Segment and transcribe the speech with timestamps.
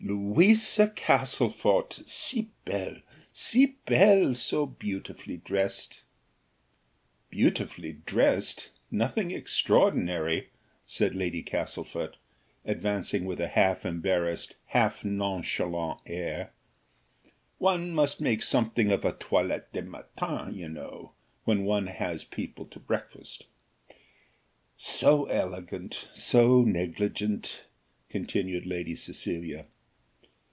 [0.03, 2.97] "Louisa Castlefort, si belle,
[3.31, 6.01] si belle, so beautifully dressed!"
[7.29, 10.47] "Beautifully dressed nothing extraordinary!"
[10.87, 12.17] said Lady Castlefort,
[12.65, 16.51] advancing with a half embarrassed, half nonchalant air,
[17.59, 21.11] "One must make something of a toilette de matin, you know,
[21.45, 23.45] when one has people to breakfast."
[24.77, 27.65] "So elegant, so negligent!"
[28.09, 29.67] continued Lady Cecilia.